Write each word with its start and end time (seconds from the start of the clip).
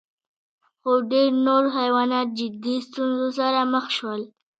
خو 0.79 0.91
ډېر 1.11 1.29
نور 1.47 1.63
حیوانات 1.77 2.27
جدي 2.39 2.75
ستونزو 2.87 3.27
سره 3.39 3.59
مخ 3.73 3.85
شول. 3.97 4.21